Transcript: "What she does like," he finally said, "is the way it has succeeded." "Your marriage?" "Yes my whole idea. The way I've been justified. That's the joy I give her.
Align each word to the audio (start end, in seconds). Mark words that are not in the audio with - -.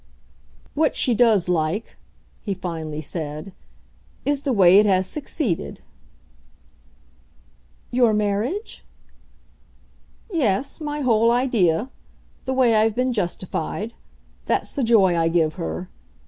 "What 0.73 0.95
she 0.95 1.13
does 1.13 1.47
like," 1.47 1.95
he 2.41 2.55
finally 2.55 3.01
said, 3.01 3.53
"is 4.25 4.41
the 4.41 4.51
way 4.51 4.79
it 4.79 4.85
has 4.87 5.05
succeeded." 5.05 5.81
"Your 7.91 8.11
marriage?" 8.11 8.83
"Yes 10.31 10.81
my 10.81 11.01
whole 11.01 11.29
idea. 11.29 11.91
The 12.45 12.53
way 12.53 12.73
I've 12.73 12.95
been 12.95 13.13
justified. 13.13 13.93
That's 14.47 14.73
the 14.73 14.83
joy 14.83 15.15
I 15.15 15.27
give 15.27 15.53
her. 15.61 15.87